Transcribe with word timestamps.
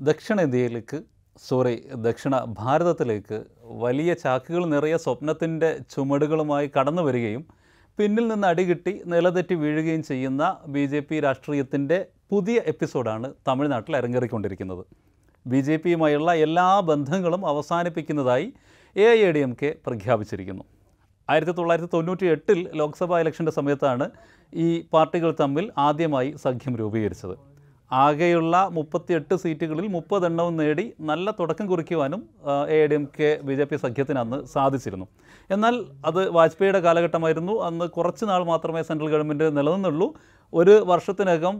ദക്ഷിണേന്ത്യയിലേക്ക് 0.00 0.98
sorry 1.46 1.74
ദക്ഷിണ 2.04 2.34
ഭാരതത്തിലേക്ക് 2.60 3.38
വലിയ 3.82 4.14
ചാക്കുകൾ 4.14 4.62
നിറയെ 4.64 4.96
സ്വപ്നത്തിന്റെ 4.96 5.70
ചുമടുകളുമായി 5.94 6.70
കടന്നു 6.76 7.02
വരികയും 7.02 7.42
പിന്നിൽ 7.98 8.28
നിന്ന് 8.28 8.46
അടികിട്ടി 8.46 8.92
നിലതെറ്റി 9.12 9.54
വീഴുകയും 9.54 10.02
ചെയ്യുന്ന 10.02 10.42
ബി 10.66 10.86
ജെ 10.86 11.00
പി 11.00 11.20
രാഷ്ട്രീയത്തിന്റെ 11.20 11.98
പുതിയ 12.30 12.58
എപ്പിസോഡാണ് 12.72 13.34
തമിഴ്നാട്ടിൽ 13.48 13.96
അരങ്ങേറിക്കൊണ്ടിരിക്കുന്നത്. 13.96 14.82
ബി 15.46 15.60
ജെ 15.60 15.76
പിയുമായുള്ള 15.76 16.30
എല്ലാ 16.46 16.80
ബന്ധങ്ങളും 16.90 17.46
അവസാനിപ്പിക്കുന്നതായി 17.46 18.48
A 18.96 19.08
I 19.26 19.30
D 19.32 19.38
M 19.38 19.54
K 19.62 19.70
പ്രഖ്യാപിച്ചിരിക്കുന്നു. 19.86 20.64
ആയിരത്തി 21.28 21.52
തൊള്ളായിരത്തി 21.52 21.90
തൊണ്ണൂറ്റി 21.96 22.26
എട്ടിൽ 22.26 22.60
ലോക്സഭാ 22.82 23.20
ഇലക്ഷന്റെ 23.20 23.52
സമയത്താണ് 23.60 24.10
ഈ 24.52 24.68
പാർട്ടികൾ 24.94 25.36
തമ്മിൽ 25.40 25.66
ആദ്യമായി 25.78 26.30
സഖ്യം 26.46 26.76
രൂപീകരിച്ചത്. 26.76 27.49
ആകെയുള്ള 27.90 28.56
മുപ്പത്തിയെട്ട് 28.72 29.34
സീറ്റുകളിൽ 29.42 29.86
മുപ്പതെണ്ണവും 29.94 30.56
നേടി 30.56 30.84
നല്ല 31.00 31.30
തുടക്കം 31.38 31.66
കുറിക്കുവാനും 31.66 32.20
A 32.76 32.86
D 32.90 32.94
M 32.94 33.04
K 33.16 33.30
B 33.46 33.54
J 33.54 33.64
P 33.64 33.76
സഖ്യത്തിന് 33.76 34.18
അന്ന് 34.18 34.38
സാധിച്ചിരുന്നു. 34.46 35.06
എന്നാൽ 35.50 35.74
അത് 36.04 36.20
വാജ്പേയിയുടെ 36.36 36.80
കാലഘട്ടമായിരുന്നു. 36.80 37.54
അന്ന് 37.68 37.86
കുറച്ച് 37.96 38.24
നാൾ 38.30 38.44
മാത്രമേ 38.44 38.82
സെൻട്രൽ 38.82 39.10
ഗവൺമെന്റ് 39.14 39.48
നിലനിന്നുള്ളൂ. 39.56 40.08
ഒരു 40.52 40.74
വർഷത്തിനകം 40.90 41.56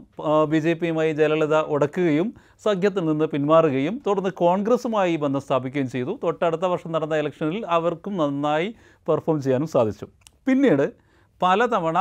ബി 0.52 0.60
ജെ 0.66 0.74
പിയുമായി 0.74 1.12
ജയലളിത 1.12 1.56
ഉടക്കുകയും 1.74 2.34
സഖ്യത്തിൽ 2.64 3.04
നിന്ന് 3.04 3.26
പിന്മാറുകയും 3.34 4.00
തുടർന്ന് 4.06 4.30
കോൺഗ്രസുമായി 4.30 5.16
ബന്ധം 5.16 5.40
സ്ഥാപിക്കുകയും 5.40 5.90
ചെയ്തു. 5.90 6.18
തൊട്ടടുത്ത 6.22 6.64
വർഷം 6.64 6.92
നടന്ന 6.92 7.20
ഇലക്ഷനിൽ 7.22 7.66
അവർക്കും 7.66 8.16
നന്നായി 8.16 8.74
പെർഫോം 9.08 9.42
ചെയ്യാനും 9.42 9.66
സാധിച്ചു. 9.66 10.06
പിന്നീട് 10.46 10.86
പലതവണ 11.42 11.98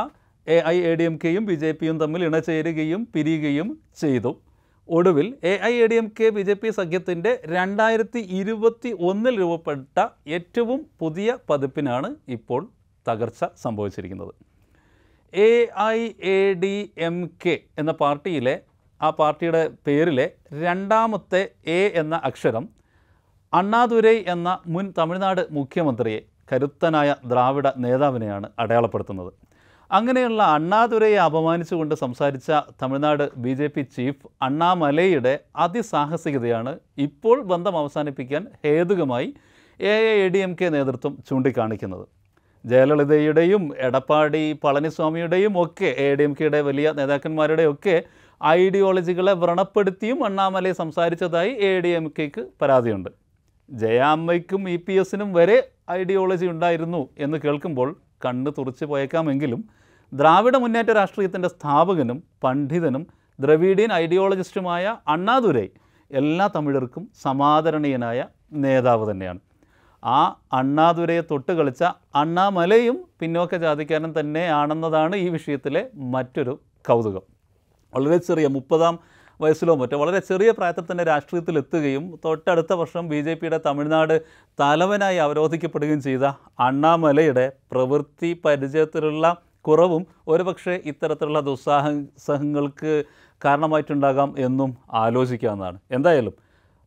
A 0.48 0.58
I 0.74 0.78
A 0.90 0.92
D 1.00 1.06
M 1.10 1.16
കെയും 1.24 1.44
ബി 1.50 1.56
ജെ 1.64 1.70
പിയും 1.80 1.98
തമ്മിൽ 2.02 2.22
ഇണചേരുകയും 2.28 3.02
പിരിയുകയും 3.14 3.68
ചെയ്തു. 4.02 4.32
ഒടുവിൽ 4.98 5.28
A 5.50 5.54
I 5.70 5.74
A 5.84 5.88
D 5.92 5.98
M 6.02 6.08
K 6.20 6.28
B 6.36 6.44
J 6.48 6.54
P 6.62 6.70
സഖ്യത്തിന്റെ 6.78 7.32
രണ്ടായിരത്തി 7.56 8.22
ഇരുപത്തി 8.40 8.92
ഒന്നിൽ 9.10 9.36
രൂപപ്പെട്ട 9.42 9.98
ഏറ്റവും 10.38 10.80
പുതിയ 11.02 11.38
പതിപ്പിനാണ് 11.50 12.10
ഇപ്പോൾ 12.36 12.62
തകർച്ച 13.06 13.42
സംഭവിച്ചിരിക്കുന്നത്. 13.64 14.34
A 15.34 15.52
I 15.98 16.00
A 16.36 16.40
D 16.64 16.76
M 17.08 17.18
K 17.44 17.56
എന്ന 17.82 17.92
പാർട്ടിയിലെ 18.04 18.56
ആ 19.02 19.10
പാർട്ടിയുടെ 19.20 19.64
പേരിലെ 19.88 20.28
രണ്ടാമത്തെ 20.64 21.42
എ 21.78 21.82
എന്ന 22.02 22.16
അക്ഷരം 22.30 22.66
അണ്ണാദുരൈ 23.54 24.18
എന്ന 24.34 24.50
മുൻ 24.74 24.88
തമിഴ്നാട് 24.98 25.44
മുഖ്യമന്ത്രിയെ 25.60 26.20
കരുത്തനായ 26.52 27.10
ദ്രാവിഡ 27.32 27.68
നേതാവിനെയാണ് 27.86 28.48
അടയാളപ്പെടുത്തുന്നത്. 28.64 29.32
അങ്ങനെയുള്ള 29.92 30.44
അണ്ണാദുരയെ 30.56 31.20
അപമാനിച്ചുകൊണ്ട് 31.28 31.96
സംസാരിച്ച 31.96 32.50
Tamil Nadu 32.82 33.24
B 33.44 33.54
J 33.60 33.68
P 33.68 33.82
chief 33.82 34.28
അണ്ണാമലയുടെ 34.42 35.40
അതിസാഹസികതയാണ് 35.56 36.80
ഇപ്പോൾ 36.98 37.38
ബന്ധം 37.42 37.78
അവസാനിപ്പിക്കാൻ 37.78 38.44
ഹേതുകമായി 38.66 39.30
A 39.80 39.94
A 40.24 40.28
D 40.34 40.38
M 40.38 40.54
K 40.62 40.68
നേതൃത്വം 40.70 41.14
ചൂണ്ടിക്കാണിക്കുന്നത്. 41.30 42.06
ജയലളിതയുടെയും 42.66 43.64
എടപ്പാടി 43.88 44.44
പളനിസ്വാമിയുടെയും 44.64 45.54
ഒക്കെ 45.64 45.90
എ 46.06 46.16
ഡി 46.20 46.24
എം 46.24 46.34
കെയുടെ 46.40 46.60
വലിയ 46.62 46.92
നേതാക്കന്മാരുടെയൊക്കെ 46.92 47.96
ഐഡിയോളജികളെ 48.42 49.34
വ്രണപ്പെടുത്തിയും 49.34 50.20
അണ്ണാമലയെ 50.26 50.74
സംസാരിച്ചതായി 50.74 51.52
എ 51.70 51.72
ഡി 51.86 51.92
എം 52.00 52.06
കെക്ക് 52.20 52.44
പരാതിയുണ്ട്. 52.62 53.10
ജയാമ്മയ്ക്കും 53.70 54.70
ഇ 54.70 54.76
പി 54.76 54.94
എസിനും 55.02 55.34
വരെ 55.34 55.58
ഐഡിയോളജി 55.92 56.46
ഉണ്ടായിരുന്നു 56.46 57.02
എന്ന് 57.18 57.38
കേൾക്കുമ്പോൾ 57.38 57.90
കണ്ണ് 58.26 58.52
തുറച്ചു 58.58 58.86
പോയേക്കാമെങ്കിലും 58.86 59.62
ദ്രാവിഡ 60.14 60.56
മുന്നേറ്റ 60.58 60.92
രാഷ്ട്രീയത്തിന്റെ 60.92 61.48
സ്ഥാപകനും 61.48 62.24
പണ്ഡിതനും 62.44 63.04
ദ്രവീഡിയൻ 63.40 63.94
ഐഡിയോളജിസ്റ്റുമായ 63.94 64.98
അണ്ണാദുരൈ 65.08 65.68
എല്ലാ 66.12 66.50
തമിഴർക്കും 66.56 67.04
സമാദരണീയനായ 67.24 68.20
നേതാവ് 68.54 69.12
തന്നെയാണ്. 69.12 69.40
ആ 70.04 70.20
അണ്ണാദുരയെ 70.54 71.22
തൊട്ട് 71.22 71.52
കളിച്ച 71.52 71.84
അണ്ണാമലയും 72.16 72.98
പിന്നോക്ക 73.20 73.56
ജാതിക്കാരൻ 73.56 74.20
തന്നെയാണെന്നതാണ് 74.20 75.16
ഈ 75.16 75.30
വിഷയത്തിലെ 75.30 75.82
മറ്റൊരു 76.16 76.54
കൗതുകം. 76.88 77.22
വളരെ 77.94 78.18
ചെറിയ 78.18 78.48
മുപ്പതാം 78.48 78.96
വയസ്സിലോ 79.40 79.74
മറ്റോ 79.76 79.98
വളരെ 79.98 80.20
ചെറിയ 80.20 80.50
പ്രായത്തിൽ 80.52 80.86
തന്നെ 80.92 81.04
രാഷ്ട്രീയത്തിൽ 81.04 81.58
എത്തുകയും 81.58 82.06
തൊട്ടടുത്ത 82.26 82.74
വർഷം 82.74 83.04
ബി 83.10 83.20
ജെ 83.22 83.34
പിയുടെ 83.34 83.60
തമിഴ്നാട് 83.68 84.14
തലവനായി 84.60 85.18
അവരോധിക്കപ്പെടുകയും 85.26 86.02
ചെയ്ത 86.08 86.26
അണ്ണാമലയുടെ 86.60 87.46
പ്രവൃത്തി 87.72 88.42
പരിചയത്തിലുള്ള 88.46 89.26
കുറവും 89.68 90.04
ഒരുപക്ഷെ 90.28 90.76
ഇത്തരത്തിലുള്ള 90.92 91.40
ദുസ്സാഹസഹങ്ങൾക്ക് 91.40 92.94
കാരണമായിട്ടുണ്ടാകാം 93.42 94.30
എന്നും 94.48 94.78
ആലോചിക്കാവുന്നതാണ്. 95.04 95.78
എന്തായാലും 95.92 96.36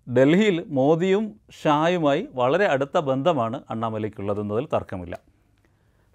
ഡൽഹിയിൽ 0.06 0.56
മോദിയും 0.78 1.24
ഷായുമായി 1.62 2.22
വളരെ 2.41 2.66
അടുത്ത 2.74 2.98
ബന്ധമാണ് 3.10 3.58
അണ്ണാമലയ്ക്കുള്ളതെന്നതിൽ 3.70 4.66
തർക്കമില്ല. 4.74 5.14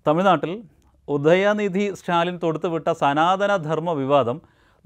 തമിഴ്നാട്ടിൽ 0.06 0.54
ഉദയനിധി 1.08 1.86
സ്റ്റാലിൻ 2.00 2.38
തൊടുത്തുവിട്ട 2.44 2.88
സനാതനധർമ്മ 3.04 3.92
വിവാദം 4.02 4.38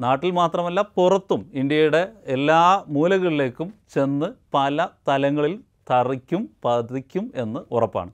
നാട്ടിൽ 0.03 0.31
മാത്രമല്ല 0.31 0.81
പുറത്തും 0.97 1.41
ഇന്ത്യയുടെ 1.53 2.01
എല്ലാ 2.35 2.62
മൂലകളിലേക്കും 2.88 3.73
ചെന്ന് 3.94 4.28
പല 4.53 4.88
തലങ്ങളിൽ 5.07 5.53
തറിക്കും 5.91 6.50
പതിക്കും 6.66 7.31
എന്ന് 7.35 7.59
ഉറപ്പാണ്. 7.72 8.11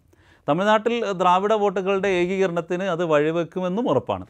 തമിഴ്നാട്ടിൽ 0.47 0.95
ദ്രാവിഡ 1.11 1.53
വോട്ടുകളുടെ 1.53 2.07
ഏകീകരണത്തിന് 2.07 2.83
അത് 2.83 3.03
വഴിവെക്കുമെന്നും 3.05 3.89
ഉറപ്പാണ്. 3.89 4.25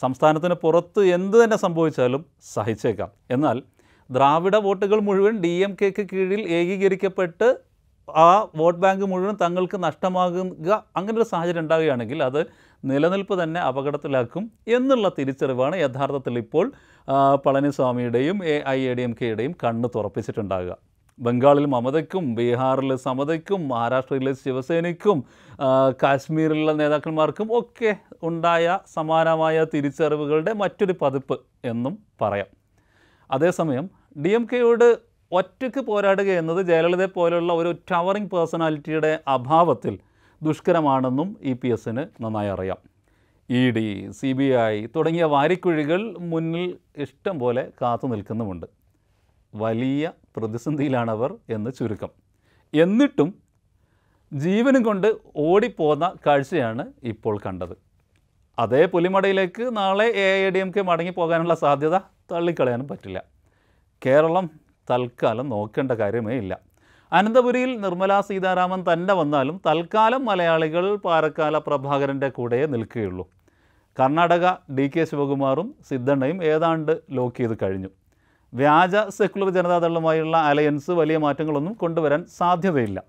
സംസ്ഥാനത്തിന് 0.00 0.54
പുറത്ത് 0.54 1.00
എന്ത് 1.16 1.44
തന്നെ 1.44 1.56
സംഭവിച്ചാലും 1.56 2.22
സഹിച്ചേക്കാം. 2.54 3.10
എന്നാൽ 3.30 3.62
ദ്രാവിഡ 4.10 4.56
വോട്ടുകൾ 4.56 4.98
മുഴുവൻ 5.08 5.34
ഡി 5.40 5.52
എം 5.66 5.76
കെക്ക് 5.80 6.04
കീഴിൽ 6.12 6.40
ഏകീകരിക്കപ്പെട്ട് 6.58 7.48
ആ 8.16 8.46
വോട്ട് 8.56 8.80
ബാങ്ക് 8.80 9.04
മുഴുവൻ 9.04 9.36
തങ്ങൾക്ക് 9.40 9.84
നഷ്ടമാകുക 9.84 10.84
അങ്ങനൊരു 10.96 11.24
സാഹചര്യം 11.24 11.60
ഉണ്ടാവുകയാണെങ്കിൽ 11.62 12.22
അത് 12.22 12.46
നിലനിൽപ്പ് 12.84 13.42
തന്നെ 13.42 13.60
അപകടത്തിലാക്കും 13.60 14.50
എന്നുള്ള 14.68 15.12
തിരിച്ചറിവാണ് 15.18 15.76
യഥാർത്ഥത്തിൽ 15.76 16.38
ഇപ്പോൾ 16.38 16.72
പളനിസ്വാമിയുടെയും 17.46 18.44
A 18.44 18.62
I 18.68 18.80
A 18.80 18.94
D 18.94 19.02
M 19.02 19.16
കെയുടെയും 19.22 19.54
കണ്ണ് 19.64 19.88
തുറപ്പിച്ചിട്ടുണ്ടാകുക 19.94 20.76
ബംഗാളിൽ 21.20 21.66
മമതയ്ക്കും 21.66 22.34
ബീഹാറിൽ 22.34 22.96
സമതയ്ക്കും 22.96 23.68
മഹാരാഷ്ട്രയിലെ 23.68 24.32
ശിവസേനയ്ക്കും 24.32 25.24
കാശ്മീരിലെ 26.02 26.72
നേതാക്കന്മാർക്കും 26.72 27.58
ഒക്കെ 27.58 27.96
ഉണ്ടായ 28.22 28.78
സമാനമായ 28.92 29.66
തിരിച്ചറിവുകളുടെ 29.74 30.52
മറ്റൊരു 30.52 30.94
പതിപ്പ് 31.02 31.40
എന്നും 31.64 31.98
പറയാം. 32.20 32.46
അതേസമയം 33.30 33.90
ഡി 34.22 34.28
എം 34.28 34.48
കെയോട് 34.52 35.09
ഒറ്റയ്ക്ക് 35.32 35.80
പോരാടുക 35.80 36.30
എന്നത് 36.32 36.66
ജയലളിതയെ 36.66 37.06
പോലെയുള്ള 37.06 37.52
ഒരു 37.52 37.74
ടവറിംഗ് 37.90 38.30
പേഴ്സണാലിറ്റിയുടെ 38.30 39.18
അഭാവത്തിൽ 39.28 39.98
ദുഷ്കരമാണെന്നും 40.42 41.36
ഇ 41.42 41.52
പി 41.52 41.68
എസിന് 41.68 42.22
നന്നായി 42.22 42.48
അറിയാം. 42.48 42.78
E 43.50 43.70
D 43.70 44.12
C 44.12 44.32
B 44.32 44.44
I 44.44 44.86
തുടങ്ങിയ 44.86 45.24
വാരിക്കുഴികൾ 45.24 46.18
മുന്നിൽ 46.18 46.78
ഇഷ്ടം 46.96 47.38
പോലെ 47.38 47.72
കാത്തു 47.82 48.06
നിൽക്കുന്നുമുണ്ട്. 48.06 48.66
വലിയ 49.54 50.12
പ്രതിസന്ധിയിലാണവർ 50.36 51.34
എന്ന് 51.50 51.70
ചുരുക്കം. 51.78 52.10
എന്നിട്ടും 52.74 53.34
ജീവനും 54.32 54.82
കൊണ്ട് 54.82 55.08
ഓടിപ്പോന്ന 55.36 56.12
കാഴ്ചയാണ് 56.26 56.92
ഇപ്പോൾ 57.02 57.38
കണ്ടത്. 57.46 57.76
അതേ 58.58 58.86
പുലിമടയിലേക്ക് 58.86 59.76
നാളെ 59.76 60.04
A 60.04 60.46
I 60.46 60.50
D 60.50 60.58
M 60.58 60.70
K 60.70 60.82
മടങ്ങിപ്പോകാനുള്ള 60.82 61.54
സാധ്യത 61.54 61.96
തള്ളിക്കളയാനും 62.32 62.88
പറ്റില്ല. 62.88 63.24
കേരളം 64.06 64.50
തൽക്കാലം 64.90 65.48
നോക്കേണ്ട 65.48 65.92
കാര്യമേ 65.92 66.34
ഇല്ല. 66.34 66.58
അനന്തപുരിയിൽ 67.12 67.80
നിർമ്മലാ 67.80 68.20
സീതാരാമൻ 68.20 68.84
തന്നെ 68.92 69.14
വന്നാലും 69.14 69.60
തൽക്കാലം 69.66 70.24
മലയാളികൾ 70.24 70.96
പാറക്കാല 70.96 71.58
പ്രഭാകരന്റെ 71.58 72.28
കൂടെ 72.28 72.66
നിൽക്കുകയുള്ളൂ. 72.66 73.28
കർണാടക 74.00 74.74
ഡി 74.74 74.90
കെ 74.96 75.04
ശിവകുമാറും 75.04 75.74
സിദ്ധണ്ണയും 75.88 76.44
ഏതാണ്ട് 76.44 77.00
ലോക്ക് 77.10 77.36
ചെയ്ത് 77.36 77.58
കഴിഞ്ഞു. 77.62 77.88
വ്യാജ 78.54 78.96
സെക്കുലർ 78.96 79.50
ജനതാദളുമായുള്ള 79.50 80.36
അലയൻസ് 80.36 80.90
വലിയ 80.90 81.16
മാറ്റങ്ങളൊന്നും 81.16 81.74
കൊണ്ടുവരാൻ 81.74 82.24
സാധ്യതയില്ല. 82.38 83.02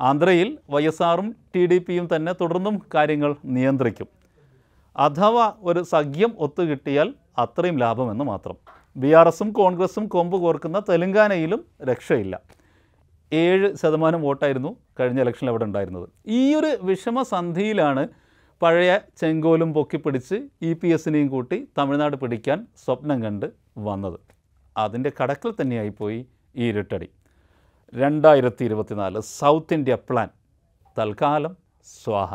ആന്ധ്രയിൽ 0.00 0.58
വൈ 0.70 0.86
എസ് 0.86 1.02
ആറും 1.02 1.36
ടി 1.54 1.66
ഡി 1.66 1.78
പിയും 1.78 2.08
തന്നെ 2.16 2.32
തുടർന്നും 2.32 2.82
കാര്യങ്ങൾ 2.94 3.36
നിയന്ത്രിക്കും. 3.44 4.08
അഥവാ 4.96 5.52
ഒരു 5.62 5.82
സഖ്യം 5.82 6.32
ഒത്തുകിട്ടിയാൽ 6.38 7.14
അത്രയും 7.38 7.78
ലാഭമെന്ന് 7.78 8.24
മാത്രം. 8.24 8.56
ബി 8.96 9.12
ആർ 9.12 9.28
എസും 9.28 9.52
കോൺഗ്രസും 9.52 10.06
കൊമ്പ് 10.06 10.36
കോർക്കുന്ന 10.36 10.82
തെലങ്കാനയിലും 10.88 11.64
രക്ഷയില്ല. 11.82 12.40
ഏഴ് 13.32 13.76
ശതമാനം 13.76 14.22
വോട്ടായിരുന്നു 14.22 14.76
കഴിഞ്ഞ 15.00 15.20
ഇലക്ഷനിൽ 15.20 15.50
അവിടെ 15.50 15.64
ഉണ്ടായിരുന്നത്. 15.64 16.08
ഈ 16.26 16.54
ഒരു 16.54 16.78
വിഷമസന്ധിയിലാണ് 16.82 18.08
പഴയ 18.62 18.98
ചെങ്കോലും 19.16 19.74
പൊക്കിപ്പിടിച്ച് 19.74 20.48
ഇ 20.62 20.72
പി 20.72 20.88
എസിനെയും 20.88 21.28
കൂട്ടി 21.28 21.68
തമിഴ്നാട് 21.78 22.16
പിടിക്കാൻ 22.16 22.66
സ്വപ്നം 22.84 23.22
കണ്ട് 23.22 23.46
വന്നത്. 23.78 24.18
അതിന്റെ 24.76 25.12
കടക്കിൽ 25.22 25.54
തന്നെയായിപ്പോയി 25.60 26.26
ഈ 26.56 26.68
ഇരുട്ടടി. 26.68 27.08
രണ്ടായിരത്തി 27.94 28.64
ഇരുപത്തിനാല് 28.64 29.20
സൗത്ത് 29.20 29.74
ഇന്ത്യ 29.74 29.94
പ്ലാൻ. 29.94 30.28
തൽക്കാലം 30.98 31.56
സ്വാഹ. 32.04 32.34